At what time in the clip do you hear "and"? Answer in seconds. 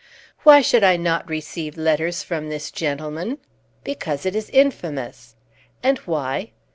5.83-5.99